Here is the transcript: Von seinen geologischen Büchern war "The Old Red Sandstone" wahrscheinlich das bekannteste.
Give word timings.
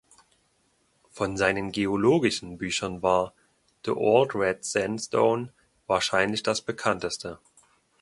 Von 1.11 1.37
seinen 1.37 1.71
geologischen 1.71 2.57
Büchern 2.57 3.03
war 3.03 3.35
"The 3.85 3.91
Old 3.91 4.33
Red 4.33 4.65
Sandstone" 4.65 5.53
wahrscheinlich 5.85 6.41
das 6.41 6.63
bekannteste. 6.63 7.37